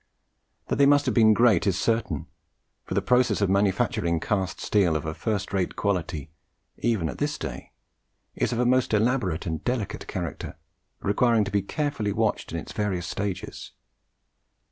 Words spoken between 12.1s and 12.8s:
watched in its